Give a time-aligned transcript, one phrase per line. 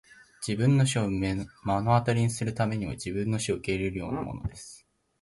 [0.41, 4.83] 自分の死を目の当たりにするために自分の死を受け入れるようなものです!